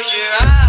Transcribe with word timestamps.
close 0.00 0.14
your 0.14 0.32
eyes. 0.40 0.59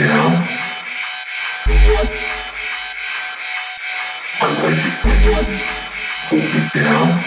You 0.00 0.06
know? 0.06 0.32
I 4.40 4.48
like 4.62 4.80
it 4.80 4.96
when 5.04 5.20
you 5.20 5.36
hold 6.24 6.48
me 6.54 6.62
down. 6.72 7.20